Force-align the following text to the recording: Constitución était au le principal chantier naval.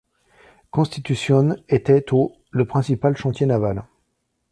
Constitución 0.71 1.57
était 1.69 2.11
au 2.11 2.33
le 2.49 2.65
principal 2.65 3.15
chantier 3.15 3.45
naval. 3.45 3.83